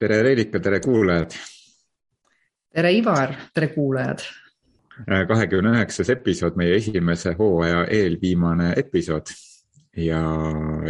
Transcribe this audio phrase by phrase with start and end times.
[0.00, 1.34] tere, Reelika, tere kuulajad.
[2.72, 4.24] tere, Ivar, tere kuulajad.
[5.28, 9.32] kahekümne üheksas episood, meie esimese hooaja eelviimane episood
[9.96, 10.22] ja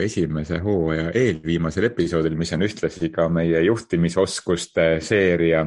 [0.02, 5.64] esimese hooaja eelviimasel episoodil, mis on ühtlasi ka meie juhtimisoskuste seeria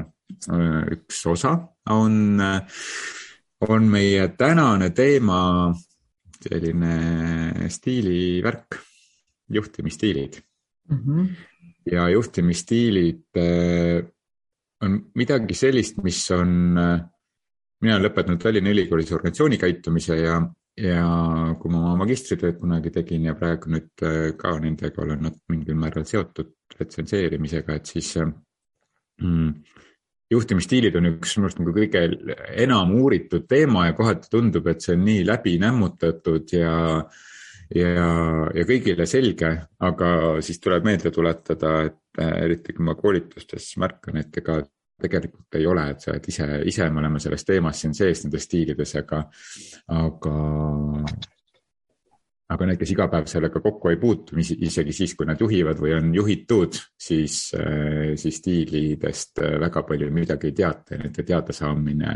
[0.95, 1.55] üks osa,
[1.89, 2.39] on,
[3.67, 5.39] on meie tänane teema
[6.43, 8.79] selline stiilivärk,
[9.49, 10.39] juhtimisstiilid
[10.89, 10.99] mm.
[10.99, 11.33] -hmm.
[11.91, 14.03] Ja juhtimisstiilid äh,
[14.83, 16.97] on midagi sellist, mis on, äh,
[17.83, 20.39] mina olen lõpetanud Tallinna Ülikoolis organisatsioonikäitumise ja,
[20.79, 21.05] ja
[21.59, 26.07] kui ma oma magistritööd kunagi tegin ja praegu nüüd äh, ka nendega olen mingil määral
[26.09, 29.51] seotud retsenseerimisega, et siis mm,
[30.33, 32.07] juhtimisstiilid on üks minu arust nagu kõige
[32.63, 36.73] enam uuritud teema ja kohati tundub, et see on nii läbi nämmutatud ja,
[37.75, 38.07] ja,
[38.55, 40.13] ja kõigile selge, aga
[40.45, 44.61] siis tuleb meelde tuletada, et äh, eriti kui ma koolitustes märkan, et ega
[45.03, 48.45] tegelikult ei ole, et sa oled ise, ise me oleme selles teemas siin sees nendes
[48.47, 49.23] stiilides, aga,
[49.91, 50.35] aga
[52.53, 55.95] aga need, kes iga päev sellega kokku ei puutu, isegi siis, kui nad juhivad või
[55.97, 62.15] on juhitud, siis, äh, siis stiilidest äh, väga palju midagi ei teata ja nende teadasaamine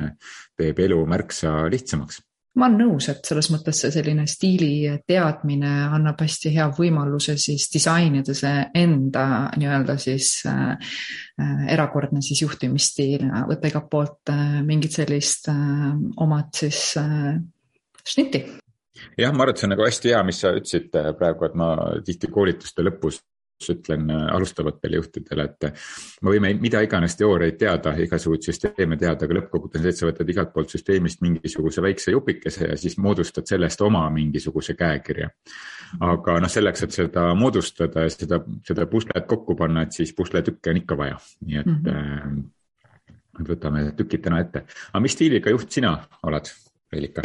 [0.58, 2.22] teeb elu märksa lihtsamaks
[2.58, 7.68] ma olen nõus, et selles mõttes see selline stiili teadmine annab hästi hea võimaluse siis
[7.74, 9.26] disainida see enda
[9.58, 10.96] nii-öelda siis äh,
[11.74, 15.92] erakordne siis juhtimisstiil, võtta igalt poolt äh, mingit sellist äh,
[16.24, 17.38] omad siis äh,
[18.08, 18.44] šnitti.
[19.18, 21.58] Jah, ma arvan, et see on nagu hästi hea, mis sa ütlesid äh, praegu, et
[21.60, 21.74] ma
[22.06, 23.22] tihti koolituste lõpus
[23.74, 25.86] ütlen äh, alustavatele juhtidele, et äh,
[26.22, 30.74] me võime mida iganes teooriaid teada, igasuguseid süsteeme teada, aga lõppkokkuvõttes sa võtad igalt poolt
[30.74, 35.30] süsteemist mingisuguse väikse jupikese ja siis moodustad sellest oma mingisuguse käekirja.
[36.00, 40.74] aga noh, selleks, et seda moodustada ja seda, seda puslet kokku panna, et siis pusletükke
[40.74, 41.82] on ikka vaja, nii et mm.
[41.84, 42.46] -hmm.
[43.38, 44.64] Võtame tükid täna ette.
[44.90, 45.92] aga mis stiiliga juht sina
[46.24, 46.50] oled,
[46.92, 47.22] Reelika?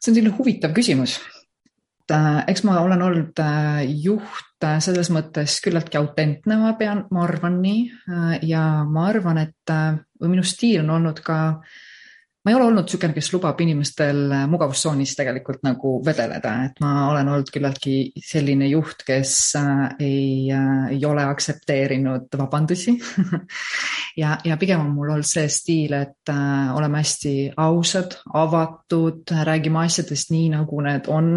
[0.00, 1.18] see on selline huvitav küsimus.
[2.10, 7.24] Äh, eks ma olen olnud äh, juht äh, selles mõttes küllalt autentne, ma pean, ma
[7.26, 7.84] arvan nii.
[8.46, 9.74] Ja ma arvan, et
[10.20, 11.78] või minu stiil on olnud ka äh,
[12.40, 17.28] ma ei ole olnud niisugune, kes lubab inimestel mugavustsoonis tegelikult nagu vedeleda, et ma olen
[17.28, 22.96] olnud küllaltki selline juht, kes äh, ei, äh, ei ole aktsepteerinud vabandusi.
[24.18, 29.84] Ja, ja pigem on mul olnud see stiil, et äh, oleme hästi ausad, avatud, räägime
[29.84, 31.30] asjadest nii, nagu need on.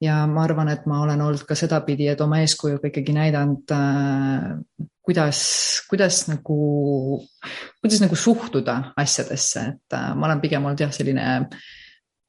[0.00, 3.76] Ja ma arvan, et ma olen olnud ka sedapidi, et oma eeskujuga ikkagi näidanud
[5.08, 5.40] kuidas,
[5.88, 6.60] kuidas nagu,
[7.80, 11.28] kuidas nagu suhtuda asjadesse, et äh, ma olen pigem olnud jah, selline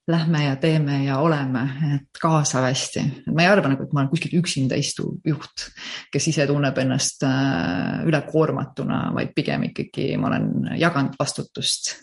[0.10, 1.66] lähme ja teeme ja oleme,
[1.98, 3.04] et kaasav hästi.
[3.36, 5.68] ma ei arva nagu, et ma olen kuskil üksinda istuv juht,
[6.14, 11.98] kes ise tunneb ennast äh, ülekoormatuna, vaid pigem ikkagi ma olen jaganud vastutust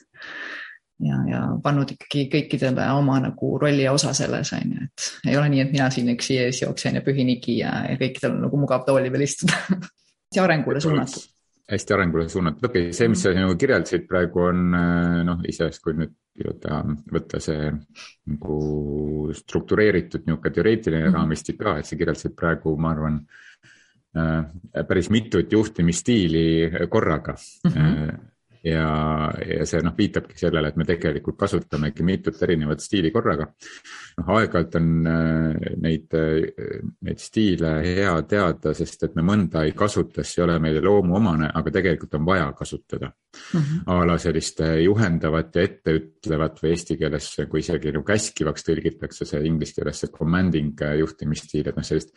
[1.01, 5.41] ja, ja pannud ikkagi kõikidele oma nagu rolli ja osa selles, on ju, et ei
[5.41, 8.51] ole nii, et mina siin üksi ees jooksen ja pühin higi ja, ja kõikidel on
[8.51, 9.65] nagu mugav tooli peal istuda
[10.27, 11.23] hästi arengule suunatud.
[11.71, 15.83] hästi arengule suunatud, okei okay,, see, mis sa nagu kirjeldasid praegu on äh, noh, iseenesest
[15.83, 16.83] kui nüüd nii-öelda
[17.15, 17.71] võtta see
[18.29, 18.57] nagu
[19.35, 21.19] struktureeritud niisugune teoreetiline mm -hmm.
[21.19, 23.21] raamistik ka, et sa kirjeldasid praegu, ma arvan
[24.17, 27.71] äh,, päris mitut juhtimisstiili korraga mm.
[27.71, 28.36] -hmm
[28.67, 28.89] ja,
[29.47, 33.49] ja see noh, viitabki sellele, et me tegelikult kasutamegi mitut erinevat stiili korraga.
[34.17, 39.75] noh, aeg-ajalt on äh, neid, äh, neid stiile hea teada, sest et me mõnda ei
[39.77, 43.61] kasuta, see ei ole meile loomuomane, aga tegelikult on vaja kasutada mm.
[43.61, 43.83] -hmm.
[43.87, 49.45] a la sellist juhendavat ja etteütlevat või eesti keeles, kui isegi nagu käskivaks tõlgitakse see
[49.47, 52.15] inglise keeles see commanding juhtimisstiil, et noh, sellist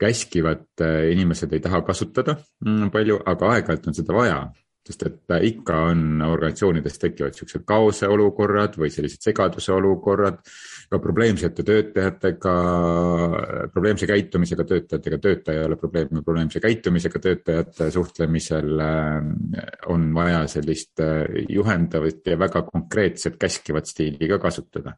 [0.00, 0.80] käskivat
[1.12, 4.40] inimesed ei taha kasutada mm, palju, aga aeg-ajalt on seda vaja
[4.86, 10.38] sest et äh, ikka on organisatsioonides tekivad siuksed kaose olukorrad või sellised segaduse olukorrad,
[10.90, 12.54] ka probleemsete töötajatega,
[13.74, 21.04] probleemse käitumisega töötajatega, töötaja ei ole probleem, probleemse käitumisega töötajate suhtlemisel äh, on vaja sellist
[21.04, 24.96] äh, juhendavat ja väga konkreetset käskivat stiili ka kasutada,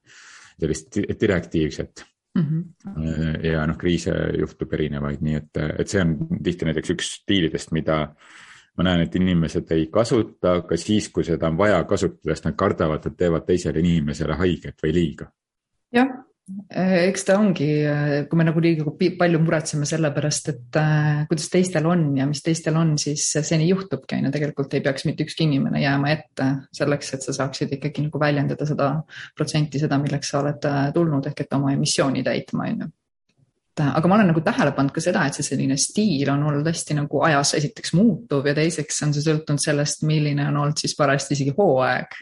[0.61, 2.07] sellist direktiivset.
[2.33, 3.45] Mm -hmm.
[3.45, 7.99] ja noh, kriise juhtub erinevaid, nii et, et see on tihti näiteks üks stiilidest, mida
[8.07, 8.39] äh,
[8.79, 12.59] ma näen, et inimesed ei kasuta ka siis, kui seda on vaja kasutada, sest nad
[12.59, 15.29] kardavad, et teevad teisele inimesele haiget või liiga.
[15.93, 16.13] jah,
[16.73, 17.69] eks ta ongi,
[18.29, 22.43] kui me nagu liiga palju muretseme selle pärast, et äh, kuidas teistel on ja mis
[22.43, 26.11] teistel on, siis see nii juhtubki, on ju, tegelikult ei peaks mitte ükski inimene jääma
[26.15, 28.91] ette selleks, et sa saaksid ikkagi nagu väljendada seda
[29.37, 32.93] protsenti, seda, milleks sa oled äh, tulnud ehk et oma emissiooni täitma, on ju
[33.81, 36.97] aga ma olen nagu tähele pannud ka seda, et see selline stiil on olnud hästi
[36.99, 41.39] nagu ajas esiteks muutuv ja teiseks on see sõltunud sellest, milline on olnud siis parajasti
[41.39, 42.19] isegi hooaeg.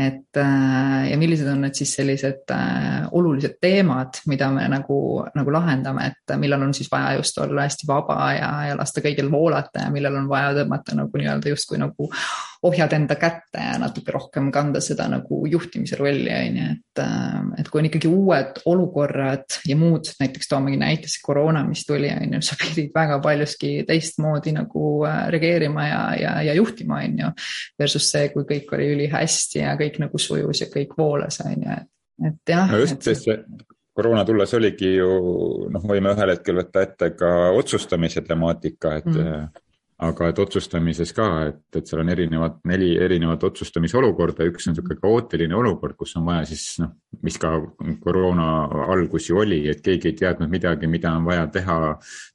[0.00, 4.98] et äh, ja millised on need siis sellised äh, olulised teemad, mida me nagu,
[5.36, 9.28] nagu lahendame, et millal on siis vaja just olla hästi vaba ja, ja lasta kõigil
[9.32, 12.08] voolata ja millal on vaja tõmmata nagu nii-öelda justkui nagu
[12.66, 17.38] ohjad enda kätte ja natuke rohkem kanda seda nagu juhtimise rolli, on ju, et, äh,
[17.60, 22.38] et kui on ikkagi uued olukorrad ja muud, näiteks toomegi näiteks koroona, mis tuli, on
[22.38, 27.30] ju, sa pidid väga paljuski teistmoodi nagu äh, reageerima ja, ja, ja juhtima, on ju.
[27.78, 31.78] Versus see, kui kõik oli ülihästi ja kõik nagu sujus ja kõik voolas, on ju,
[31.78, 31.92] et,
[32.30, 32.70] et jah.
[32.72, 33.38] no just, sest see
[33.96, 35.12] koroona tulles oligi ju
[35.72, 39.62] noh, võime ühel hetkel võtta ette ka otsustamise temaatika, et mm
[39.96, 44.98] aga et otsustamises ka, et, et seal on erinevad, neli erinevat otsustamisolukorda, üks on niisugune
[45.00, 46.90] kaootiline olukord, kus on vaja siis noh,
[47.24, 47.54] mis ka
[48.02, 48.48] koroona
[48.92, 51.78] algus ju oli, et keegi ei teadnud midagi, mida on vaja teha.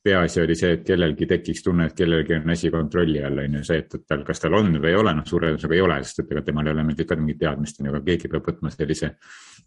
[0.03, 3.63] peaasi oli see, et kellelgi tekiks tunne, et kellelgi on asi kontrolli all, on ju
[3.67, 5.99] see, et, et tal, kas tal on või ei ole, noh suure tõenäosusega ei ole,
[6.03, 8.71] sest et ega temal ei ole mingit, mingit teadmist, on ju, aga keegi peab võtma
[8.73, 9.11] sellise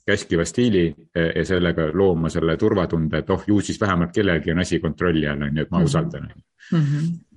[0.05, 4.81] käskiva stiili ja sellega looma selle turvatunde, et oh, ju siis vähemalt kellelgi on asi
[4.83, 5.85] kontrolli all, on ju, et ma -hmm.
[5.85, 6.29] usaldan
[6.73, 6.81] mm.
[6.81, 7.34] -hmm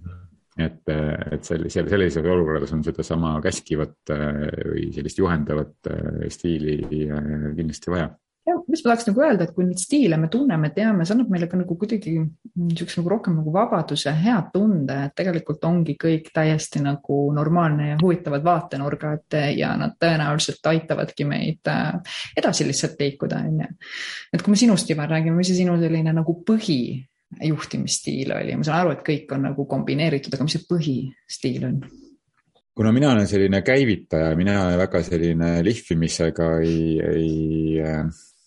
[0.59, 0.83] et,
[1.31, 7.93] et sellise, sellises olukorras on sedasama käskivat äh, või sellist juhendavat äh, stiili äh, kindlasti
[7.93, 8.09] vaja
[8.47, 11.31] ja mis ma tahaks nagu öelda, et kui neid stiile me tunneme, teame, see annab
[11.33, 16.29] meile ka nagu kuidagi niisuguse nagu rohkem nagu vabaduse, hea tunde, et tegelikult ongi kõik
[16.35, 21.71] täiesti nagu normaalne ja huvitavad vaatenurgad ja nad tõenäoliselt aitavadki meid
[22.39, 23.69] edasi lihtsalt liikuda, on ju.
[24.33, 26.81] et kui me sinust, Ivar, räägime, mis see sinu selline nagu põhi
[27.43, 31.79] juhtimisstiil oli, ma saan aru, et kõik on nagu kombineeritud, aga mis see põhistiil on?
[32.77, 37.71] kuna mina olen selline käivitaja, mina väga selline lihvimisega ei, ei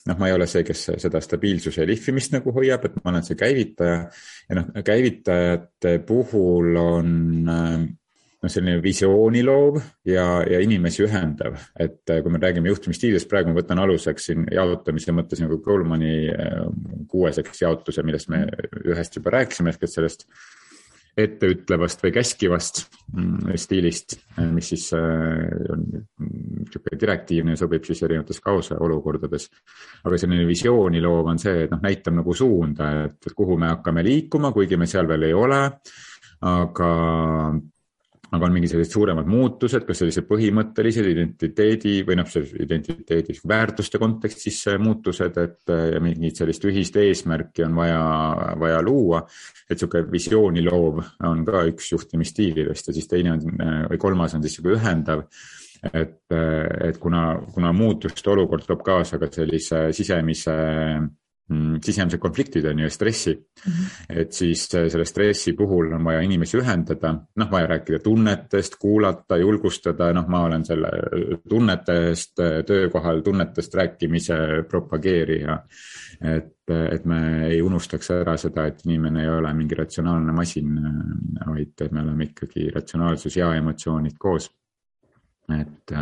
[0.07, 3.39] noh, ma ei ole see, kes seda stabiilsuse lihvimist nagu hoiab, et ma olen see
[3.39, 7.11] käivitaja ja noh, käivitajate puhul on
[8.41, 13.53] noh, selline visiooni loov ja, ja inimesi ühendav, et äh, kui me räägime juhtimisstiilist, praegu
[13.53, 16.63] ma võtan aluseks siin jaotamise mõttes nagu Goldmani äh,
[17.11, 18.47] kuueseks jaotuse, millest me
[18.87, 20.27] ühest juba rääkisime, ehk et sellest
[21.21, 29.51] etteütlevast või käskivast mm, stiilist, äh, mis siis on niisugune direktiivne, sobib siis erinevates kaoseolukordades.
[30.05, 34.07] aga selline visiooni loov on see, et noh, näitab nagu suunda, et kuhu me hakkame
[34.07, 35.61] liikuma, kuigi me seal veel ei ole.
[36.41, 36.89] aga
[38.31, 44.63] aga on mingid sellised suuremad muutused, kas sellised põhimõttelised identiteedi või noh, identiteedi väärtuste kontekstis
[44.79, 48.03] muutused, et mingit sellist ühist eesmärki on vaja,
[48.61, 49.25] vaja luua.
[49.71, 53.41] et sihuke visiooni loov on ka üks juhtimisstiilidest ja siis teine on
[53.91, 55.27] või kolmas on siis sihuke ühendav
[55.93, 60.57] et, et kuna, kuna muutuste olukord toob kaasa ka sellise sisemise
[61.01, 61.20] Mm,
[61.83, 63.73] sisemised konfliktid on ju ja stressi mm.
[63.73, 64.21] -hmm.
[64.21, 69.37] et siis äh, selle stressi puhul on vaja inimesi ühendada, noh, vaja rääkida tunnetest, kuulata,
[69.37, 70.89] julgustada, noh, ma olen selle
[71.49, 74.37] tunnetest, äh, töökohal tunnetest rääkimise
[74.69, 75.59] propageerija.
[76.21, 76.57] et,
[76.93, 81.91] et me ei unustaks ära seda, et inimene ei ole mingi ratsionaalne masin, äh, vaid
[81.91, 84.51] me oleme ikkagi ratsionaalsus ja emotsioonid koos.
[85.61, 85.93] et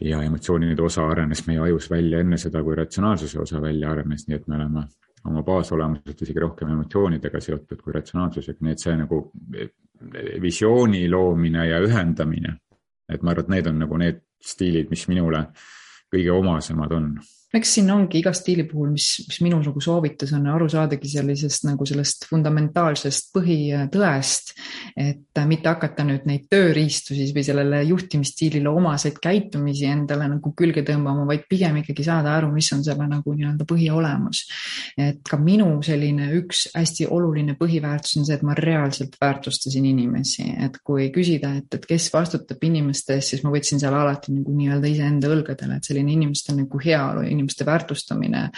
[0.00, 4.36] ja emotsioonide osa arenes meie ajus välja enne seda, kui ratsionaalsuse osa välja arenes, nii
[4.36, 4.84] et me oleme
[5.24, 9.22] oma baasolemuselt isegi rohkem emotsioonidega seotud kui ratsionaalsusega, nii et see nagu
[10.42, 12.56] visiooni loomine ja ühendamine.
[13.08, 15.46] et ma arvan, et need on nagu need stiilid, mis minule
[16.12, 17.06] kõige omasemad on
[17.54, 21.64] eks siin ongi iga stiili puhul, mis, mis minu nagu soovitus on aru saadagi sellisest
[21.64, 24.52] nagu sellest fundamentaalsest põhitõest,
[25.00, 30.84] et mitte hakata nüüd neid tööriistu siis või sellele juhtimisstiilile omaseid käitumisi endale nagu külge
[30.84, 34.44] tõmbama, vaid pigem ikkagi saada aru, mis on selle nagu nii-öelda põhiolemus.
[34.98, 40.50] et ka minu selline üks hästi oluline põhiväärtus on see, et ma reaalselt väärtustasin inimesi,
[40.66, 44.52] et kui küsida, et, et kes vastutab inimeste eest, siis ma võtsin seal alati nagu
[44.52, 48.48] nii-öelda iseenda õlgadele, et selline inimeste nagu heaolu inimeste väärtustamine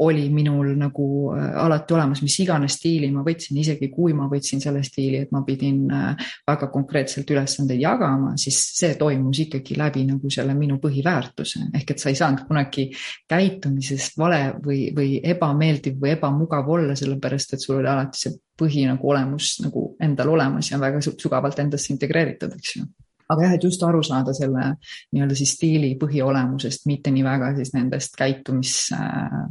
[0.00, 4.62] oli minul nagu äh, alati olemas, mis iganes stiili ma võtsin, isegi kui ma võtsin
[4.62, 10.06] selle stiili, et ma pidin äh, väga konkreetselt ülesandeid jagama, siis see toimus ikkagi läbi
[10.08, 11.66] nagu selle minu põhiväärtuse.
[11.76, 12.86] Ehk et sa ei saanud kunagi
[13.28, 18.88] käitumisest vale või, või ebameeldiv või ebamugav olla, sellepärast et sul oli alati see põhi
[18.88, 22.88] nagu olemus nagu endal olemas ja väga sügavalt endasse integreeritud, eks ju
[23.30, 24.66] aga jah, et just aru saada selle
[25.14, 28.76] nii-öelda siis stiili põhiolemusest, mitte nii väga siis nendest käitumis,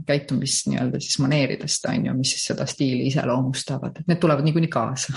[0.07, 4.71] käitumis nii-öelda siis maneeridest on ju, mis siis seda stiili iseloomustavad, et need tulevad niikuinii
[4.73, 5.15] kaasa.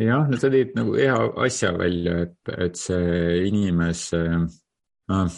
[0.00, 5.34] Jah, no sa tõid nagu hea asja välja, et, et see inimese noh,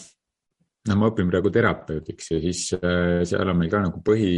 [0.87, 4.31] no ma õpin praegu terapeudiks ja siis äh, seal on meil ka nagu põhi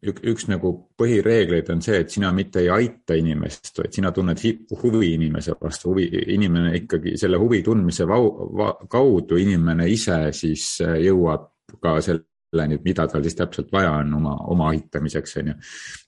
[0.00, 4.42] üks, üks nagu põhireegleid on see, et sina mitte ei aita inimest, vaid sina tunned
[4.82, 10.72] huvi inimese vastu, huvi, inimene ikkagi selle huvi tundmise vau, va, kaudu inimene ise siis
[10.86, 11.50] äh, jõuab
[11.82, 15.54] ka selle selleni, et mida tal siis täpselt vaja on oma, oma aitamiseks, on ju.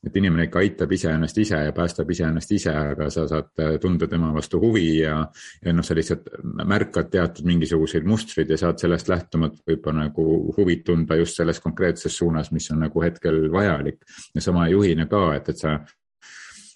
[0.06, 4.32] et inimene ikka aitab iseennast ise ja päästab iseennast ise, aga sa saad tunda tema
[4.34, 5.20] vastu huvi ja,
[5.64, 6.28] ja noh, sa lihtsalt
[6.66, 10.26] märkad teatud mingisuguseid mustreid ja saad sellest lähtumata võib-olla nagu
[10.58, 14.02] huvi tunda just selles konkreetses suunas, mis on nagu hetkel vajalik.
[14.34, 15.78] ja sama juhina ka, et, et sa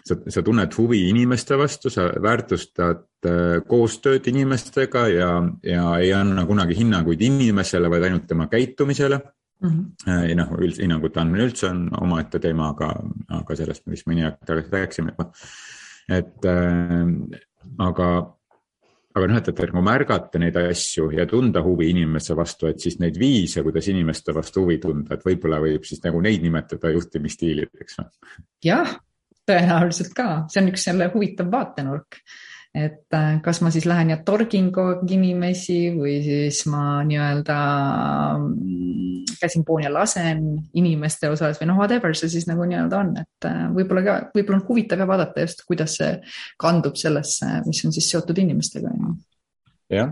[0.06, 5.30] sa, sa tunned huvi inimeste vastu, sa väärtustad äh, koostööd inimestega ja,
[5.66, 9.18] ja ei anna kunagi hinnanguid inimesele, vaid ainult tema käitumisele
[9.62, 9.74] mm.
[10.04, 10.36] -hmm.
[10.36, 12.92] noh, üldhinnangute andmine üldse on omaette teema, aga,
[13.40, 15.30] aga sellest me vist mõni aeg tagasi rääkisime juba.
[16.08, 17.06] et äh,
[17.78, 18.08] aga,
[19.16, 22.98] aga noh, et, et nagu märgata neid asju ja tunda huvi inimese vastu, et siis
[23.02, 28.00] neid viise, kuidas inimeste vastu huvi tunda, et võib-olla võib siis nagu neid nimetada juhtimisstiilideks.
[28.64, 28.98] jah,
[29.46, 32.20] tõenäoliselt ka, see on üks jälle huvitav vaatenurk
[32.76, 37.58] et äh, kas ma siis lähen ja torgin kogu aeg inimesi või siis ma nii-öelda
[38.36, 40.42] mm, käsin poon ja lasen
[40.76, 44.60] inimeste osas või noh, whatever see siis nagu nii-öelda on, et äh, võib-olla ka, võib-olla
[44.60, 46.12] on huvitav ka vaadata just, kuidas see
[46.60, 49.16] kandub sellesse, mis on siis seotud inimestega, on ju
[49.86, 50.10] jah,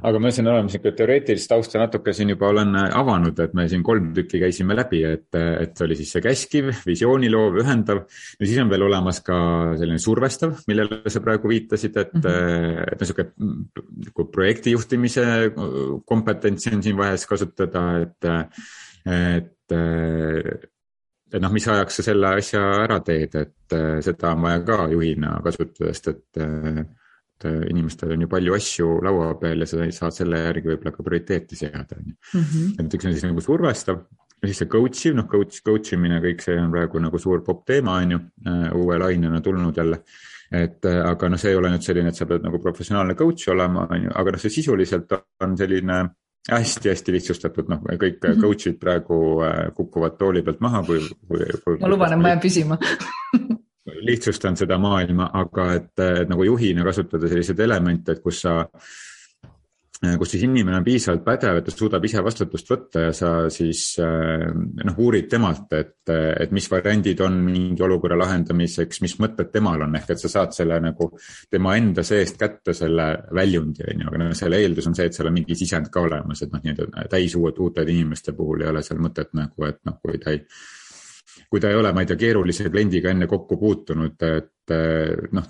[0.00, 3.66] aga ma siin oleme niisugune teoreetilist tausta natuke siin juba olen äh, avanud, et me
[3.68, 8.02] siin kolm tükki käisime läbi, et, et oli siis see käskiv, visiooniloov, ühendav.
[8.40, 9.36] ja siis on veel olemas ka
[9.80, 12.86] selline survestav, millele sa praegu viitasid, et mm, -hmm.
[12.94, 13.28] et niisugune
[14.06, 15.24] nagu projekti juhtimise
[16.08, 18.30] kompetentsi on siin vahest kasutada, et,
[19.04, 19.76] et
[21.30, 25.36] et noh, mis ajaks sa selle asja ära teed, et seda on vaja ka juhina
[25.44, 26.40] kasutada, sest et
[27.40, 30.92] et äh, inimestel on ju palju asju laua peal ja sa saad selle järgi võib-olla
[30.92, 32.16] ka prioriteeti seada, on ju.
[32.40, 32.72] Mhm.
[32.78, 34.02] et üks on siis nagu survestav
[34.40, 37.44] ja siis see coach iv, noh coach, coach imine, kõik see on praegu nagu suur
[37.44, 40.02] popp teema, on ju, äh, uue lainena tulnud jälle.
[40.50, 43.48] et äh, aga noh, see ei ole nüüd selline, et sa pead nagu professionaalne coach
[43.52, 46.00] olema, on ju, aga noh, see sisuliselt on selline
[46.50, 48.40] hästi-hästi lihtsustatud, noh, kõik -hmm.
[48.40, 49.16] coach'id praegu
[49.76, 51.78] kukuvad tooli pealt maha, kui, kui, kui.
[51.80, 52.78] ma luban, et ma jään püsima
[54.06, 55.92] lihtsustan seda maailma, aga et,
[56.24, 58.56] et nagu juhina kasutada selliseid elemente, et kus sa,
[60.00, 63.82] kus siis inimene on piisavalt pädev, et ta suudab ise vastutust võtta ja sa siis
[64.00, 69.96] noh, uurid temalt, et, et mis variandid on mingi olukorra lahendamiseks, mis mõtted temal on,
[70.00, 71.10] ehk et sa saad selle nagu
[71.52, 75.16] tema enda seest kätte selle väljundi, on ju, aga noh, selle eeldus on see, et
[75.20, 78.72] seal on mingi sisend ka olemas, et noh, nii-öelda täis uued, uute inimeste puhul ei
[78.72, 80.44] ole seal mõtet nagu, et noh, kui ta ei
[81.50, 84.74] kui ta ei ole, ma ei tea, keerulise kliendiga enne kokku puutunud, et
[85.34, 85.46] noh,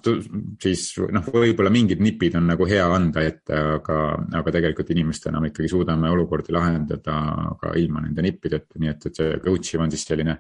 [0.63, 3.97] siis noh, võib-olla mingid nipid on nagu hea anda ette, aga,
[4.41, 7.17] aga tegelikult inimestena me ikkagi suudame olukordi lahendada
[7.61, 10.39] ka ilma nende nippideta, nii et, et see coach im on siis selline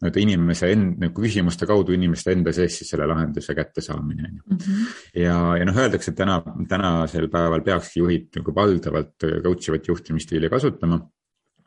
[0.00, 4.44] nii-öelda inimese enda, nagu küsimuste kaudu inimeste enda sees siis selle lahenduse kättesaamine on ju.
[4.56, 4.84] Mhm.
[5.22, 10.52] ja, ja noh, öeldakse, et täna, tänasel päeval peakski juhid nagu valdavalt coach ivat juhtimisstiili
[10.52, 11.00] kasutama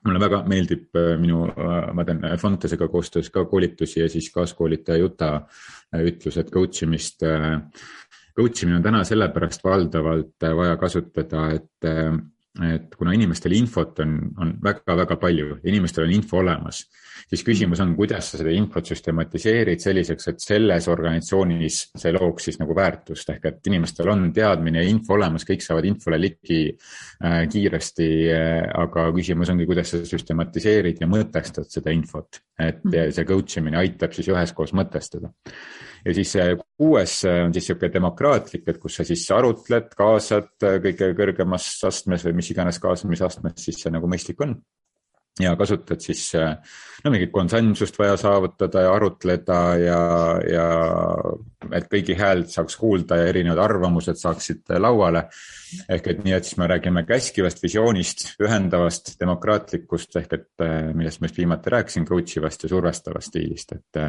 [0.06, 5.00] mulle väga meeldib äh, minu, äh, ma teen Fontesega koostöös ka koolitusi ja siis kaaskoolitaja
[5.02, 7.24] Juta äh, ütlus, et coach imist,
[8.36, 11.90] coach imine on täna sellepärast valdavalt vaja kasutada, et,
[12.62, 16.84] et kuna inimestel infot on, on väga-väga palju, inimestel on info olemas
[17.30, 22.60] siis küsimus on, kuidas sa seda infot süstematiseerid selliseks, et selles organisatsioonis see looks siis
[22.62, 27.44] nagu väärtust ehk et inimestel on teadmine ja info olemas, kõik saavad infole ligi äh,
[27.52, 28.52] kiiresti äh,.
[28.84, 33.14] aga küsimus ongi, kuidas sa süstematiseerid ja mõtestad seda infot, et mm.
[33.16, 35.34] see coach imine aitab siis üheskoos mõtestada
[36.06, 36.36] ja siis
[36.78, 42.40] kuues on siis niisugune demokraatlik, et kus sa siis arutled, kaasad kõige kõrgemas astmes või
[42.42, 44.58] mis iganes kaasamisastmes siis see nagu mõistlik on
[45.42, 46.28] ja kasutad siis
[47.04, 50.02] no mingit konsensust vaja saavutada ja arutleda ja,
[50.46, 50.68] ja
[51.74, 55.26] et kõigi häält saaks kuulda ja erinevad arvamused saaksid lauale.
[55.90, 61.32] ehk et nii, et siis me räägime käskivast visioonist, ühendavast, demokraatlikust ehk et millest ma
[61.32, 64.04] just viimati rääkisin, coach ivast ja survestavast stiilist, et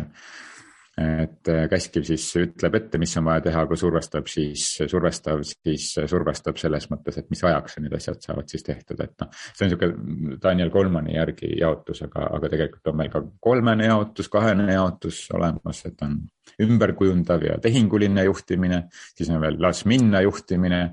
[1.01, 5.89] et äh, käskiv siis ütleb ette, mis on vaja teha, aga survestab siis, survestav siis
[6.11, 9.33] survestab selles mõttes, et mis ajaks need asjad saavad siis tehtud, et noh.
[9.51, 14.31] see on niisugune Daniel Kolmani järgi jaotus, aga, aga tegelikult on meil ka kolmene jaotus,
[14.31, 16.21] kahene jaotus olemas, et on
[16.63, 18.85] ümberkujundav ja tehinguline juhtimine,
[19.17, 20.85] siis on veel las minna juhtimine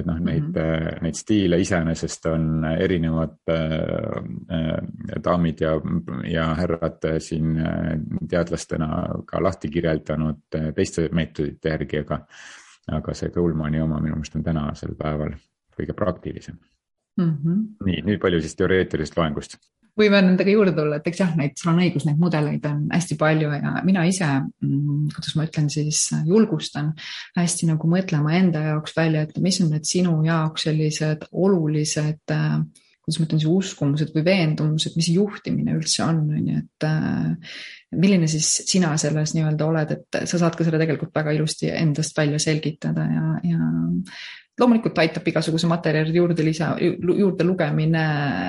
[0.00, 1.02] et noh, neid mm, -hmm.
[1.02, 4.78] neid stiile iseenesest on erinevad äh,
[5.24, 5.74] daamid ja,
[6.30, 7.56] ja härrad siin
[8.28, 8.88] teadlastena
[9.26, 10.42] ka lahti kirjeldanud
[10.74, 12.20] teiste meetodite järgi, aga,
[12.92, 15.36] aga see Goldmani oma minu meelest on tänasel päeval
[15.76, 16.56] kõige praktilisem
[17.16, 17.32] mm.
[17.32, 17.64] -hmm.
[17.84, 19.58] nii, nüüd palju siis teoreetilisest loengust
[19.96, 23.18] võime nendega juurde tulla, et eks jah, neid, sul on õigus, neid mudeleid on hästi
[23.20, 24.28] palju ja mina ise,
[24.62, 26.92] mm, kuidas ma ütlen siis, julgustan
[27.36, 32.58] hästi nagu mõtlema enda jaoks välja, et mis on need sinu jaoks sellised olulised äh,
[33.06, 37.58] kuidas ma ütlen, see uskumused või veendumused, mis juhtimine üldse on, on ju, et äh,
[37.94, 42.18] milline siis sina selles nii-öelda oled, et sa saad ka selle tegelikult väga ilusti endast
[42.18, 43.70] välja selgitada ja, ja
[44.60, 48.04] loomulikult aitab igasuguse materjalide juurde lisa, juurde lugemine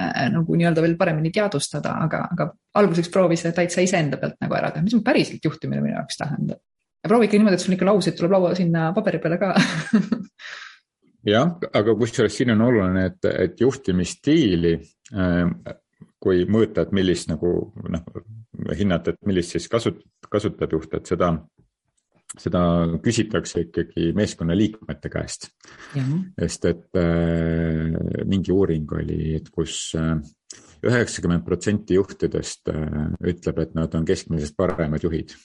[0.08, 2.50] äh, nagu nii-öelda veel paremini teadvustada, aga, aga
[2.80, 6.22] alguseks proovi see täitsa iseenda pealt nagu ära teha, mis on päriselt juhtimine minu jaoks
[6.22, 6.62] tähendab.
[7.04, 9.52] ja proovi ikka niimoodi, et sul ikka lauseid tuleb laua sinna paberi peale ka
[11.34, 15.76] jah, aga kusjuures siin on oluline, et, et juhtimisstiili äh,
[16.24, 17.52] kui mõõta, et millist nagu
[17.92, 18.08] noh,
[18.78, 21.34] hinnata, et millist siis kasut-, kasutab juht, et seda
[22.38, 22.62] seda
[23.03, 25.50] küsitakse ikkagi meeskonnaliikmete käest.
[26.39, 30.15] sest et äh, mingi uuring oli, et kus äh,
[30.86, 35.36] üheksakümmend protsenti juhtidest äh, ütleb, et nad on keskmisest paremad juhid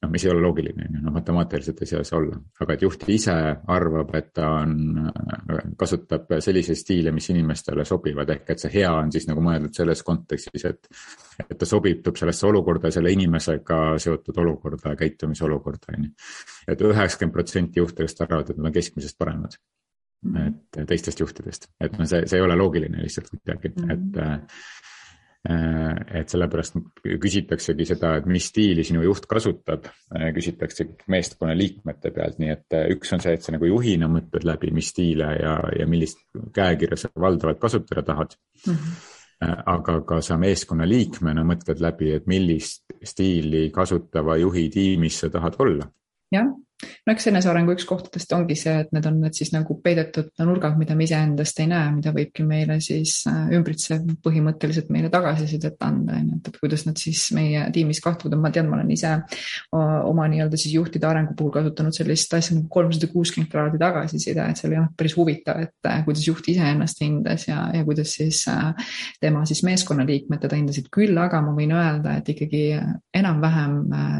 [0.00, 2.84] noh, mis ei ole loogiline, on ju, no matemaatiliselt ei saa see olla, aga et
[2.84, 3.34] juht ise
[3.74, 4.74] arvab, et ta on,
[5.80, 10.04] kasutab selliseid stiile, mis inimestele sobivad, ehk et see hea on siis nagu mõeldud selles
[10.06, 10.88] kontekstis, et
[11.40, 16.14] et ta sobitub sellesse olukorda, selle inimesega seotud olukorda, käitumisolukorda, on ju.
[16.68, 20.36] et üheksakümmend protsenti juhtidest arvavad, et nad on keskmisest paremad mm.
[20.36, 20.60] -hmm.
[20.82, 23.92] et teistest juhtidest, et noh, see, see ei ole loogiline lihtsalt kuidagi mm, -hmm.
[23.92, 24.40] et Äh,
[25.48, 32.36] et sellepärast küsitaksegi seda, et mis stiili sinu juht kasutab, äh, küsitakse meeskonna liikmete pealt,
[32.42, 35.54] nii et äh, üks on see, et sa nagu juhina mõtled läbi, mis stiile ja,
[35.78, 36.20] ja millist
[36.56, 38.74] käekirja sa valdavalt kasutada tahad mm.
[38.74, 45.30] -hmm aga ka sa meeskonna liikmena mõtled läbi, et millist stiili kasutava juhi tiimis sa
[45.32, 45.86] tahad olla.
[46.32, 46.50] jah,
[47.06, 50.76] no eks enesearengu üks kohtadest ongi see, et need on need siis nagu peidetud nurgad,
[50.80, 56.18] mida me iseendast ei näe, mida võibki meile siis äh, ümbritsev põhimõtteliselt meile tagasisidet anda,
[56.18, 59.12] on ju, et, et kuidas nad siis meie tiimis kahtuvad, ma tean, ma olen ise
[59.72, 64.60] oma nii-öelda siis juhtide arengu puhul kasutanud sellist asja nagu kolmsada kuuskümmend kraadi tagasiside, et
[64.60, 68.42] see oli jah, päris huvitav, et äh, kuidas juht iseennast hindas ja, ja kuidas siis
[68.50, 72.64] äh, tema siis meeskonnaliikmed teda hindasid, küll aga ma võin öelda, et ikkagi
[73.16, 73.78] enam-vähem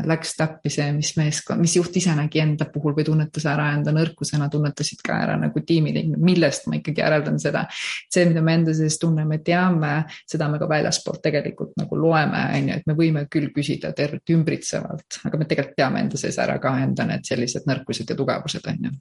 [0.09, 3.93] läks täppi see, mis meeskond, mis juht ise nägi enda puhul või tunnetas ära enda
[3.95, 7.67] nõrkusena, tunnetasid ka ära nagu tiimiliikmed, millest ma ikkagi järeldan seda.
[8.11, 12.69] see, mida me enda sees tunneme, teame, seda me ka väljaspoolt tegelikult nagu loeme, on
[12.73, 16.59] ju, et me võime küll küsida tervet ümbritsevalt, aga me tegelikult teame enda sees ära
[16.63, 18.95] ka enda need sellised nõrkused ja tugevused, on ju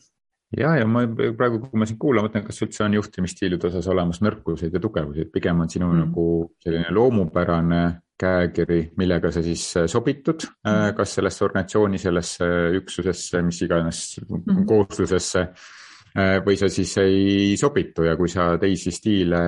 [0.58, 1.04] ja, ja ma
[1.38, 5.26] praegu, kui ma sind kuulan, mõtlen, kas üldse on juhtimisstiilide osas olemas nõrkuseid ja tugevusi,
[5.26, 6.06] et pigem on sinu mm.
[6.06, 6.26] nagu
[6.64, 7.84] selline loomupärane
[8.20, 10.96] käekiri, millega sa siis äh, sobitud, äh, mhm.
[10.98, 12.50] kas sellesse organisatsiooni, sellesse
[12.82, 14.66] üksusesse, mis iganes mm -hmm.
[14.68, 19.42] kooslusesse äh, või sa siis ei sobitu ja kui sa teisi stiile,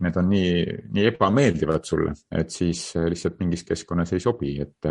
[0.00, 4.90] need on nii, nii ebameeldivad sulle, et siis lihtsalt mingis keskkonnas ei sobi, et,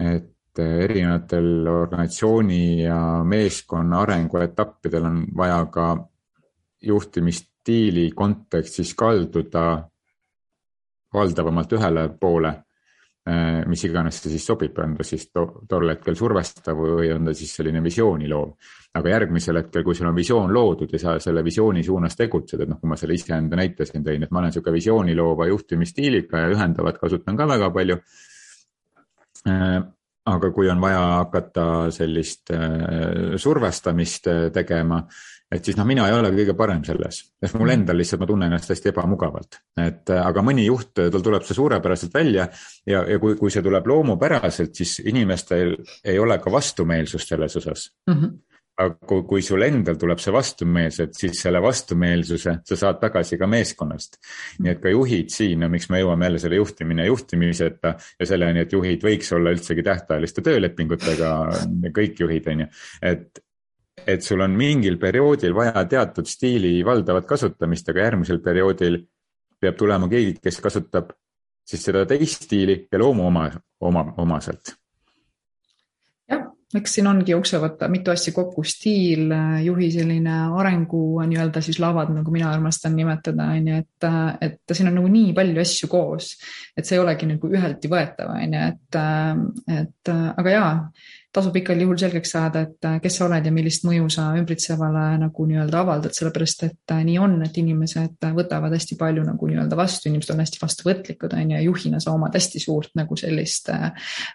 [0.00, 5.86] et erinevatel organisatsiooni ja meeskonna arenguetappidel on vaja ka
[6.82, 9.90] juhtimisstiili kontekstis kalduda
[11.14, 12.52] valdavamalt ühele poole,
[13.28, 17.30] äh, mis iganes see siis sobib, on ta siis to tol hetkel survestav või on
[17.30, 18.54] ta siis selline visiooni loov.
[18.94, 22.68] aga järgmisel hetkel, kui sul on visioon loodud ja sa selle visiooni suunas tegutsed, et
[22.68, 26.42] noh, kui ma selle iseenda näite siin tõin, et ma olen niisugune visiooni loova juhtimisstiiliga
[26.42, 27.98] ja ühendavat kasutan ka väga palju
[29.46, 29.78] äh,
[30.30, 35.04] aga kui on vaja hakata sellist äh, survestamist tegema,
[35.50, 38.50] et siis noh, mina ei ole kõige parem selles, sest mul endal lihtsalt ma tunnen
[38.50, 42.46] ennast hästi ebamugavalt, et äh, aga mõni juht, tal tuleb see suurepäraselt välja
[42.86, 47.90] ja, ja kui, kui see tuleb loomupäraselt, siis inimestel ei ole ka vastumeelsust selles osas
[48.06, 48.14] mm.
[48.14, 48.38] -hmm
[48.80, 53.48] aga kui, kui sul endal tuleb see vastumeelsus, siis selle vastumeelsuse sa saad tagasi ka
[53.50, 54.18] meeskonnast.
[54.64, 58.64] nii et ka juhid siin, no miks me jõuame jälle selle juhtimine juhtimiseta ja selleni,
[58.64, 61.30] et juhid võiks olla üldsegi tähtajaliste töölepingutega,
[61.96, 62.70] kõik juhid, on ju.
[63.12, 63.44] et,
[64.06, 69.00] et sul on mingil perioodil vaja teatud stiili valdavat kasutamist, aga järgmisel perioodil
[69.60, 71.12] peab tulema keegi, kes kasutab
[71.70, 73.48] siis seda teist stiili ja loomu oma,
[73.86, 74.72] oma, omaselt.
[76.30, 79.30] jah, eks siin ongi jooksevad mitu asja kokku, stiil,
[79.64, 84.10] juhi selline arengu nii-öelda siis lavad, nagu mina armastan nimetada, on ju, et,
[84.48, 86.32] et siin on nagu nii palju asju koos,
[86.76, 89.00] et see ei olegi nagu üheltki võetav, on ju, et,
[89.80, 90.74] et aga jaa
[91.34, 95.04] tasub igal juhul selgeks saada, et äh, kes sa oled ja millist mõju sa ümbritsevale
[95.20, 99.78] nagu nii-öelda avaldad, sellepärast et äh, nii on, et inimesed võtavad hästi palju nagu nii-öelda
[99.78, 103.70] vastu, inimesed on hästi vastuvõtlikud, on ju, ja juhina sa omad hästi suurt nagu sellist
[103.70, 103.90] äh,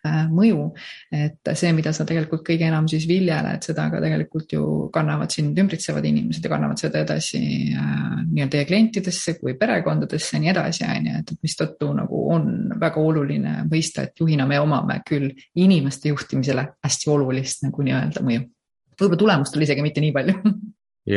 [0.08, 0.69] äh, mõju.
[1.12, 5.58] et see, mida sa tegelikult kõige enam siis viljeled, seda ka tegelikult ju kannavad sind
[5.60, 7.41] ümbritsevad inimesed ja kannavad seda edasi
[7.75, 12.49] äh, nii-öelda teie klientidesse kui perekondadesse ja nii edasi, on ju, et mistõttu nagu on
[12.79, 18.47] väga oluline mõista, et juhina me omame küll inimeste juhtimisele hästi olulist nagu nii-öelda mõju.
[18.95, 20.55] võib-olla tulemust oli isegi mitte nii palju.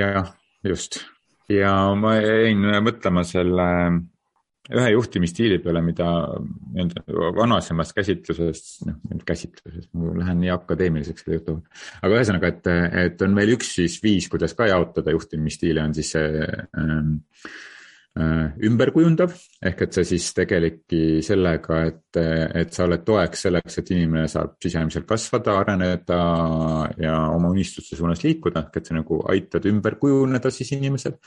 [0.01, 0.35] jah,
[0.67, 1.03] just
[1.53, 3.69] ja ma jäin mõtlema selle
[4.69, 6.09] ühe juhtimisstiili peale, mida
[6.75, 11.81] nii-öelda vanasemast käsitlusest, noh käsitlusest, ma lähen nii akadeemiliseks selle jutuga.
[12.03, 12.69] aga ühesõnaga, et,
[13.07, 16.45] et on meil üks siis viis, kuidas ka jaotada juhtimisstiile, on siis see
[16.77, 17.78] ähm, Äh,
[18.69, 19.35] ümberkujundav
[19.69, 22.21] ehk et see siis tegelebki sellega, et,
[22.63, 26.19] et sa oled toeks selleks, et inimene saab sisemiselt kasvada, areneda
[26.99, 31.19] ja oma unistuste suunas liikuda, ehk et sa nagu aitad ümber kujuneda siis inimesel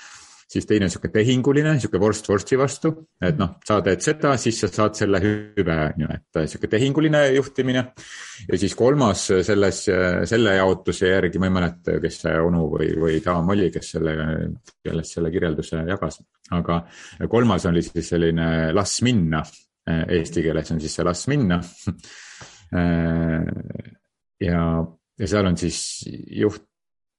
[0.51, 2.91] siis teine on sihuke tehinguline, sihuke vorst vorsti vastu,
[3.23, 7.21] et noh, sa teed seda, siis sa saad selle hüve, on ju, et sihuke tehinguline
[7.37, 7.83] juhtimine.
[8.49, 9.81] ja siis kolmas selles,
[10.29, 14.15] selle jaotuse järgi, ma ei mäleta, kes see onu või, või daam oli, kes selle,
[14.83, 16.19] kellest selle kirjelduse jagas,
[16.57, 16.81] aga
[17.31, 19.43] kolmas oli siis selline las minna.
[19.91, 21.55] Eesti keeles on siis see las minna
[24.47, 24.59] ja,
[25.17, 25.79] ja seal on siis
[26.37, 26.70] juht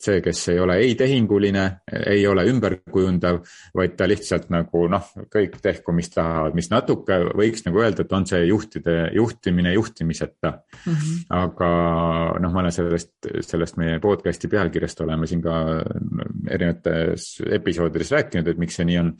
[0.03, 1.65] see, kes ei ole ei tehinguline,
[2.11, 3.41] ei ole ümberkujundav,
[3.77, 8.15] vaid ta lihtsalt nagu noh, kõik tehku, mis tahavad, mis natuke võiks nagu öelda, et
[8.17, 10.93] on see juhtide, juhtimine juhtimiseta mm.
[10.93, 11.25] -hmm.
[11.39, 11.73] aga
[12.43, 13.15] noh, ma olen sellest,
[13.47, 15.59] sellest meie podcast'i pealkirjast oleme siin ka
[16.51, 19.13] erinevates episoodides rääkinud, et miks see nii on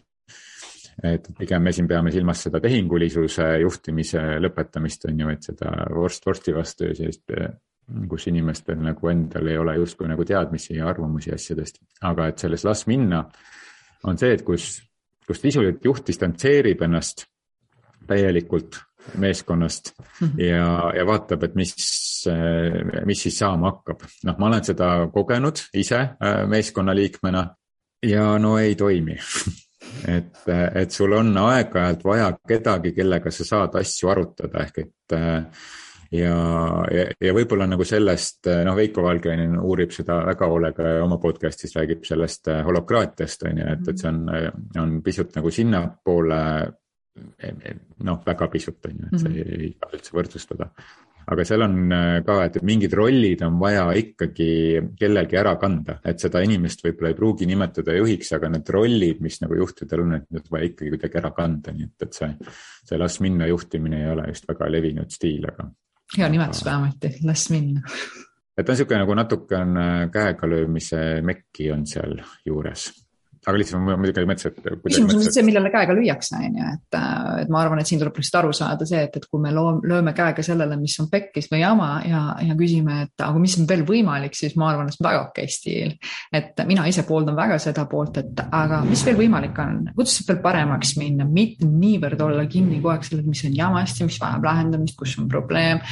[1.03, 6.27] et pigem me siin peame silmas seda tehingulisuse juhtimise lõpetamist, on ju, et seda vorst
[6.27, 7.33] vorsti vastu ja sellist
[8.09, 11.83] kus inimestel nagu endal ei ole justkui nagu teadmisi ja arvamusi asjadest.
[12.01, 13.25] aga et selles las minna
[14.05, 14.81] on see, et kus,
[15.27, 17.27] kus sisuliselt juht distantseerib ennast
[18.07, 18.81] täielikult
[19.19, 20.45] meeskonnast mm -hmm.
[20.45, 21.75] ja, ja vaatab, et mis,
[23.05, 24.03] mis siis saama hakkab.
[24.25, 27.47] noh, ma olen seda kogenud ise äh, meeskonnaliikmena
[28.03, 29.19] ja no ei toimi
[30.17, 30.39] et,
[30.75, 35.45] et sul on aeg-ajalt vaja kedagi, kellega sa saad asju arutada, ehk et äh,
[36.13, 36.37] ja,
[36.93, 41.77] ja, ja võib-olla nagu sellest, noh, Veiko Valgeinen uurib seda väga hoolega ja oma podcast'is
[41.79, 44.23] räägib sellest äh, holokraatiast, on ju, et, et see on,
[44.83, 46.43] on pisut nagu sinnapoole
[48.07, 49.57] noh, väga pisut on ju, et see mhm.
[49.63, 50.69] ei saa üldse võrdsustada.
[51.33, 51.77] aga seal on
[52.27, 54.49] ka, et mingid rollid on vaja ikkagi
[54.99, 59.39] kellelgi ära kanda, et seda inimest võib-olla ei pruugi nimetada juhiks, aga need rollid, mis
[59.45, 62.33] nagu juhtidel on, et need vaja ikkagi kuidagi ära kanda, nii et, et see,
[62.89, 65.69] see las minna juhtimine ei ole just väga levinud stiil, aga
[66.19, 67.81] hea nimetus vähemasti, las minna.
[68.59, 69.79] et on niisugune nagu natuke on
[70.13, 72.91] käega löömise mekki on seal juures
[73.43, 74.83] aga lihtsalt ma muidugi mõtlesin, et.
[74.85, 76.99] küsimus on see, millele käega lüüakse, on ju, et,
[77.43, 79.81] et ma arvan, et siin tuleb lihtsalt aru saada see, et, et kui me loom,
[79.89, 83.67] lööme käega sellele, mis on pekkis või jama ja, ja küsime, et aga mis on
[83.71, 85.97] veel võimalik, siis ma arvan, et see on väga okei stiil.
[86.39, 90.31] et mina ise pooldan väga seda poolt, et aga mis veel võimalik on, kuidas saab
[90.31, 94.47] veel paremaks minna, mitte niivõrd olla kinni kogu aeg sellel, mis on jamasti, mis vajab
[94.47, 95.83] lahendamist, kus on probleem.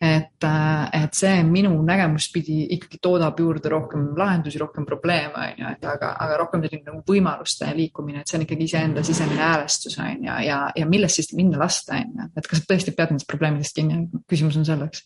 [0.00, 5.76] et, et see minu nägemus pidi ikkagi toodab juurde rohkem lahendusi, rohkem probleeme, on ju,
[5.76, 9.98] et aga, aga rohkem selline nagu võimaluste liikumine, et see on ikkagi iseenda sisemine häälestus
[10.02, 13.28] on ju, ja, ja millest siis minna lasta, on ju, et kas tõesti pead nendest
[13.30, 15.04] probleemidest kinni, küsimus on selleks.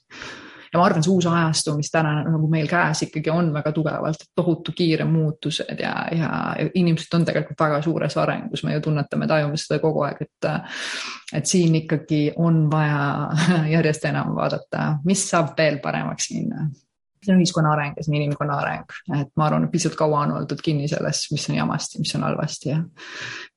[0.68, 4.26] Ja ma arvan, see uus ajastu, mis täna nagu meil käes ikkagi on väga tugevalt,
[4.36, 6.30] tohutu kiire muutused ja, ja
[6.76, 10.50] inimesed on tegelikult väga suures arengus, me ju tunnetame, tajume seda kogu aeg, et
[11.38, 16.68] et siin ikkagi on vaja järjest enam vaadata, mis saab veel paremaks minna
[17.24, 20.24] see on ühiskonna areng ja see on inimkonna areng, et ma arvan, et pisut kaua
[20.26, 22.82] on oldud kinni selles, mis on jamasti, mis on halvasti ja,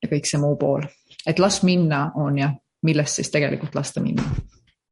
[0.04, 0.88] ja kõik see muu pool.
[1.28, 2.56] et las minna on jah,
[2.88, 4.26] millest siis tegelikult lasta minna.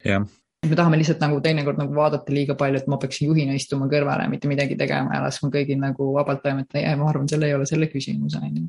[0.05, 0.27] jah.
[0.67, 4.25] Me tahame lihtsalt nagu teinekord nagu vaadata liiga palju, et ma peaksin juhina istuma kõrvale
[4.27, 6.81] mitte midagi tegema ja laskma kõigil nagu vabalt toimetada.
[6.83, 8.65] Ja ma arvan, seal ei ole selle küsimus on ju.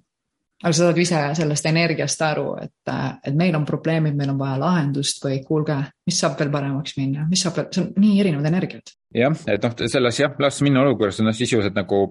[0.61, 2.93] Aga sa saad ise sellest energiast aru, et,
[3.25, 5.79] et meil on probleemid, meil on vaja lahendust või kuulge,
[6.11, 8.95] mis saab veel paremaks minna, mis saab veel, see on nii erinevad energiad.
[9.15, 12.05] jah, et noh, selles jah, las minna olukorras on noh, sisuliselt nagu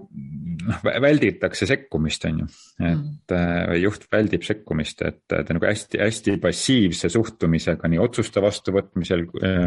[0.65, 2.47] noh, välditakse sekkumist, on ju.
[2.79, 3.75] et mm.
[3.79, 9.65] juht väldib sekkumist, et ta nagu hästi-hästi passiivse suhtumisega nii otsuste vastuvõtmisel äh,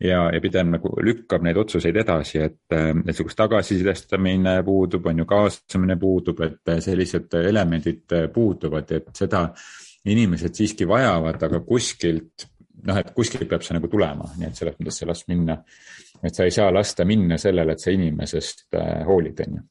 [0.00, 5.24] ja, ja pigem nagu lükkab neid otsuseid edasi, et, äh, et sihukest tagasisidestamine puudub, on
[5.24, 9.48] ju, kaasamine puudub, et sellised elemendid puuduvad, et seda
[10.08, 12.48] inimesed siiski vajavad, aga kuskilt
[12.88, 15.58] noh, et kuskilt peab see nagu tulema, nii et selles mõttes sa las minna.
[16.22, 19.62] et sa ei saa lasta minna sellele, et sa inimesest äh, hoolid, on ju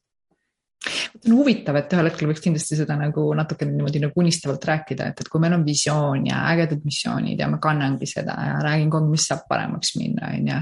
[1.25, 5.19] on huvitav, et ühel hetkel võiks kindlasti seda nagu natukene niimoodi nagu unistavalt rääkida, et,
[5.21, 9.05] et kui meil on visioon ja ägedad missioonid ja ma kannangi seda ja räägin kogu
[9.05, 10.61] aeg, mis saab paremaks minna, on ju.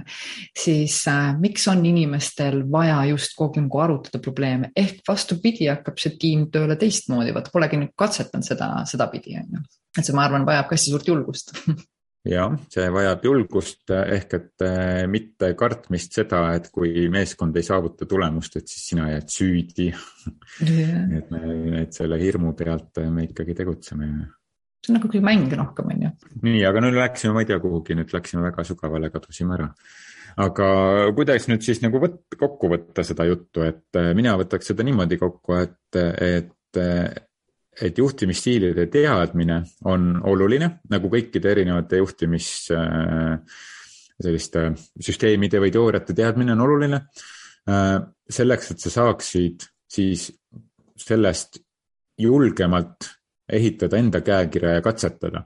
[0.65, 6.01] siis äh, miks on inimestel vaja just kogu aeg nagu arutada probleeme, ehk vastupidi, hakkab
[6.01, 9.63] see tiim tööle teistmoodi, vot polegi nüüd katsetanud seda sedapidi, on ju.
[9.95, 11.55] et see, ma arvan, vajab ka hästi suurt julgust
[12.27, 18.07] jah, see vajab julgust ehk et äh, mitte kartmist seda, et kui meeskond ei saavuta
[18.09, 19.87] tulemust, et siis sina jääd süüdi
[20.65, 21.05] yeah..
[21.19, 21.43] et me,
[21.83, 24.09] et selle hirmu pealt me ikkagi tegutseme.
[24.83, 26.13] see on nagu kui mäng rohkem, on ju.
[26.43, 29.71] nii, aga nüüd läksime, ma ei tea, kuhugi nüüd läksime väga sügavale, kadusime ära.
[30.43, 30.67] aga
[31.15, 35.55] kuidas nüüd siis nagu võt-, kokku võtta seda juttu, et mina võtaks seda niimoodi kokku,
[35.63, 37.25] et, et
[37.81, 43.39] et juhtimisstiilide teadmine on oluline, nagu kõikide erinevate juhtimis äh,
[44.19, 44.65] selliste
[44.99, 47.01] süsteemide või teooriate teadmine on oluline.
[47.69, 47.95] Äh,
[48.29, 50.27] selleks, et sa saaksid siis
[50.99, 51.61] sellest
[52.19, 53.09] julgemalt
[53.49, 55.45] ehitada enda käekirja ja katsetada.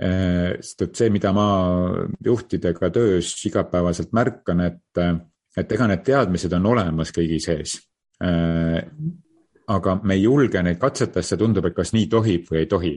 [0.00, 1.48] Äh, sest et see, mida ma
[2.24, 5.04] juhtidega töös igapäevaselt märkan, et,
[5.58, 7.78] et ega need teadmised on olemas kõigi sees
[9.68, 12.94] aga me ei julge neid katsetada, sest tundub, et kas nii tohib või ei tohi.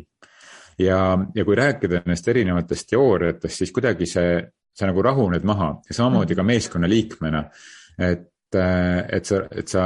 [0.79, 4.37] ja, ja kui rääkida nendest erinevatest teooriatest, siis kuidagi see,
[4.73, 7.43] sa nagu rahuned maha ja samamoodi ka meeskonna liikmena.
[7.99, 9.83] et, et sa, et sa,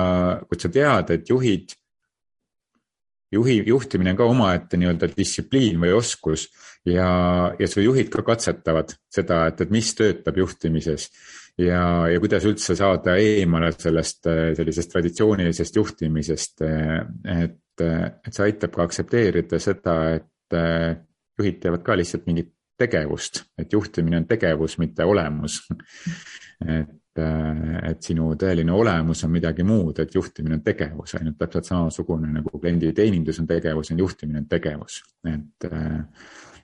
[0.47, 1.75] kui sa tead, et juhid,
[3.31, 6.47] juhi, juhtimine on ka omaette nii-öelda distsipliin või oskus
[6.85, 7.07] ja,
[7.59, 11.09] ja su juhid ka katsetavad seda, et, et mis töötab juhtimises
[11.57, 16.65] ja, ja kuidas üldse saada eemale sellest sellisest traditsioonilisest juhtimisest.
[16.65, 20.59] et, et see aitab ka aktsepteerida seda, et
[21.39, 25.61] juhid teevad ka lihtsalt mingit tegevust, et juhtimine on tegevus, mitte olemus.
[26.67, 32.31] et, et sinu tõeline olemus on midagi muud, et juhtimine on tegevus, ainult täpselt samasugune
[32.33, 35.01] nagu klienditeenindus on tegevus, on juhtimine on tegevus,
[35.31, 35.69] et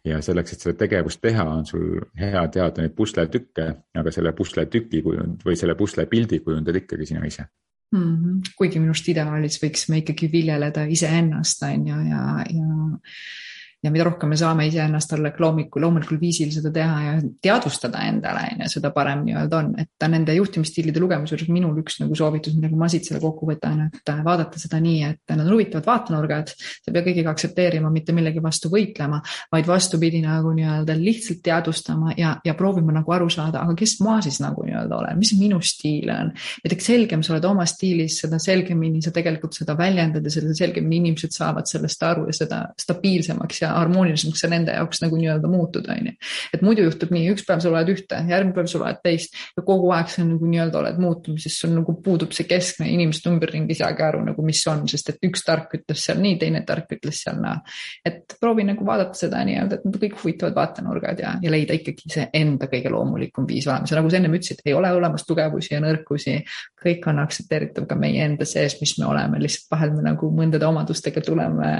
[0.06, 3.68] ja selleks, et seda tegevust teha, on sul hea teada neid pusletükke,
[4.02, 7.46] aga selle pusletüki kujund või selle puslepildi kujundad ikkagi sina ise
[7.94, 8.02] mm.
[8.02, 8.56] -hmm.
[8.58, 13.51] kuigi minu arust ideaalis võiksime ikkagi viljeleda iseennast, on ju, ja, ja ja
[13.89, 18.65] mida rohkem me saame iseennast talle loomulikul, loomulikul viisil seda teha ja teadvustada endale, on
[18.65, 22.78] ju, seda parem nii-öelda on, et nende juhtimisstiilide lugemise juures minul üks nagu soovitus, millega
[22.78, 26.91] ma siit selle kokku võtan, et vaadata seda nii, et nad on huvitavad vaatenurgad, sa
[26.91, 29.22] ei pea kõigiga aktsepteerima, mitte millegi vastu võitlema,
[29.56, 34.20] vaid vastupidi nagu nii-öelda lihtsalt teadvustama ja, ja proovima nagu aru saada, aga kes ma
[34.22, 36.32] siis nagu nii-öelda olen, mis minu stiil on.
[36.62, 41.02] mida selgem sa oled oma stiilis, seda selgemini sa tegelikult seda väljendad ja seda selgemini
[41.02, 45.95] inimesed saavad sellest aru ja seda stabiilsemaks ja harmoonilisemaks see nende jaoks nagu nii-öelda muutuda,
[45.97, 46.15] on ju.
[46.55, 49.65] et muidu juhtub nii, üks päev sa loed ühte, järgmine päev sa loed teist ja
[49.67, 53.81] kogu aeg sa nagu nii-öelda oled muutumises, sul nagu puudub see keskne, inimesed ümberringi ei
[53.81, 57.23] saagi aru nagu, mis on, sest et üks tark ütles seal nii, teine tark ütles
[57.25, 57.57] seal naa.
[58.05, 62.12] et proovi nagu vaadata seda nii-öelda, et need kõik huvitavad vaatenurgad ja, ja leida ikkagi
[62.12, 65.75] see enda kõige loomulikum viis olemas ja nagu sa ennem ütlesid, ei ole olemas tugevusi
[65.75, 66.38] ja nõrkusi.
[66.82, 70.65] Kõik on aktsepteeritav ka meie enda sees, mis me oleme, lihtsalt vahel me nagu mõndade
[70.67, 71.72] omadustega tuleme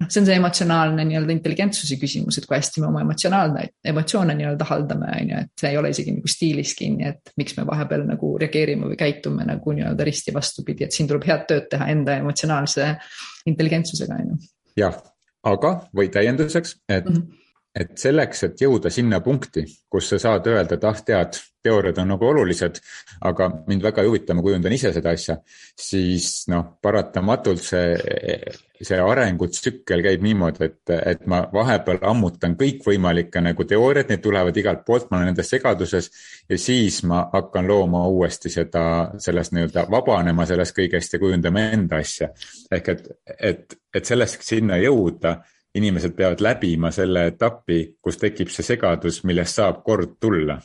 [0.00, 4.36] noh, see on see emotsionaalne nii-öelda intelligentsuse küsimus, et kui hästi me oma emotsionaalne, emotsioone
[4.38, 7.66] nii-öelda haldame, on ju, et see ei ole isegi nagu stiilis kinni, et miks me
[7.68, 11.88] vahepeal nagu reageerime või käitume nagu nii-öelda risti vastupidi, et siin tuleb head tööd teha
[11.94, 12.90] enda emotsionaalse
[13.50, 14.52] intelligentsusega, on ju.
[14.84, 15.00] jah,
[15.46, 17.43] aga või täienduseks, et mm, -hmm.
[17.74, 22.12] Et selleks, et jõuda sinna punkti, kus sa saad öelda, et ah, tead, teooriad on
[22.12, 22.78] nagu olulised,
[23.26, 25.38] aga mind väga ei huvita, ma kujundan ise seda asja,
[25.80, 27.88] siis noh, paratamatult see
[28.84, 34.84] see arengutsükkel käib niimoodi, et, et ma vahepeal ammutan kõikvõimalikke nagu teooriaid, need tulevad igalt
[34.86, 36.10] poolt, ma olen nendes segaduses.
[36.50, 38.84] ja siis ma hakkan looma uuesti seda,
[39.18, 42.28] sellest nii-öelda vabanema sellest kõigest ja kujundama enda asja.
[42.70, 43.08] ehk et,
[43.38, 45.38] et, et sellest sinna jõuda,
[45.74, 50.60] inimesed peavad läbima selle etapi, kus tekib see segadus, millest saab kord tulla.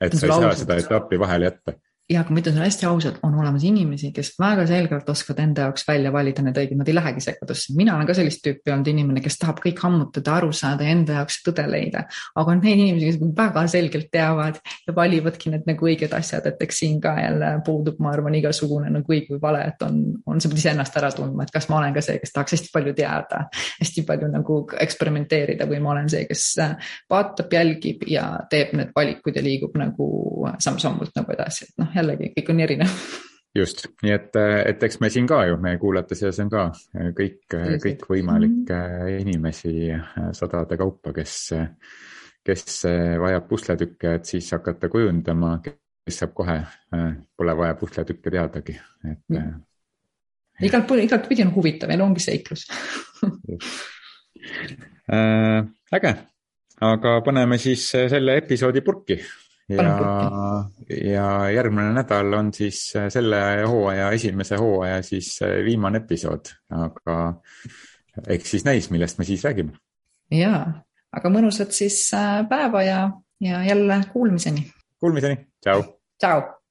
[0.00, 1.72] et sa ei saa seda etappi vahele jätta
[2.12, 5.66] ja kui ma ütlen sulle hästi ausalt, on olemas inimesi, kes väga selgelt oskavad enda
[5.66, 7.74] jaoks välja valida need õiged, nad ei lähegi segadusse.
[7.76, 11.18] mina olen ka sellist tüüpi olnud inimene, kes tahab kõik ammutada, aru saada ja enda
[11.20, 12.04] jaoks tõde leida.
[12.36, 16.62] aga on neid inimesi, kes väga selgelt teavad ja valivadki need nagu õiged asjad, et
[16.66, 20.40] eks siin ka jälle puudub, ma arvan, igasugune nagu õig või vale, et on, on,
[20.40, 22.96] sa pead iseennast ära tundma, et kas ma olen ka see, kes tahaks hästi palju
[22.98, 23.46] teada,
[23.80, 26.46] hästi palju nagu eksperimenteerida või ma olen see, kes
[27.10, 30.08] vaatab, jälgib ja teeb need valikud ja liigub nagu
[30.62, 33.02] samm-sammult nagu edasi, et noh, jällegi kõik on erinev.
[33.52, 36.70] Just, nii et, et eks me siin ka ju, meie kuulajate seas on ka
[37.18, 37.42] kõik,
[37.82, 39.18] kõikvõimalikke -hmm.
[39.26, 39.74] inimesi
[40.32, 41.34] sadade kaupa, kes,
[42.44, 42.78] kes
[43.20, 46.56] vajab pusletükke, et siis hakata kujundama, kes saab kohe,
[47.36, 49.60] pole vaja pusletükke teadagi, et mm
[50.60, 52.66] igalt igatpidi on huvitav, elu ongi seiklus.
[55.12, 55.62] Äh,
[55.94, 56.10] äge,
[56.82, 59.16] aga paneme siis selle episoodi purki
[59.76, 67.18] ja, ja järgmine nädal on siis selle hooaja, esimese hooaja siis viimane episood, aga
[68.28, 69.76] eks siis näis, millest me siis räägime.
[70.30, 70.64] ja,
[71.12, 73.04] aga mõnusat siis äh, päeva ja,
[73.40, 74.66] ja jälle kuulmiseni.
[75.00, 75.86] Kuulmiseni, tšau.
[76.20, 76.61] tšau